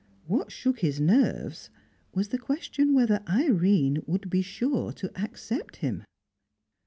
What 0.25 0.51
shook 0.51 0.79
his 0.79 0.99
nerves 0.99 1.69
was 2.11 2.29
the 2.29 2.39
question 2.39 2.95
whether 2.95 3.21
Irene 3.29 4.01
would 4.07 4.31
be 4.31 4.41
sure 4.41 4.91
to 4.93 5.21
accept 5.23 5.75
him. 5.75 6.03